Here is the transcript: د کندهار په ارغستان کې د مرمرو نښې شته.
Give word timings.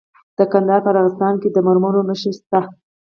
د 0.37 0.39
کندهار 0.51 0.81
په 0.83 0.89
ارغستان 0.93 1.33
کې 1.41 1.49
د 1.51 1.57
مرمرو 1.67 2.07
نښې 2.09 2.31
شته. 2.37 2.59